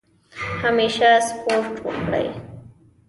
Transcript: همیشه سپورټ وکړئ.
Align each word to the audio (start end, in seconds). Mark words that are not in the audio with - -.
همیشه 0.63 1.09
سپورټ 1.27 1.73
وکړئ. 1.85 2.27